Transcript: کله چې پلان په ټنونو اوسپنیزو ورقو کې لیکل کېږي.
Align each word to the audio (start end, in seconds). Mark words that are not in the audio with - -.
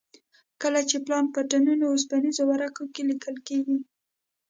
کله 0.61 0.81
چې 0.89 0.97
پلان 1.05 1.25
په 1.33 1.39
ټنونو 1.49 1.85
اوسپنیزو 1.89 2.43
ورقو 2.51 2.83
کې 2.93 3.01
لیکل 3.09 3.35
کېږي. 3.47 3.77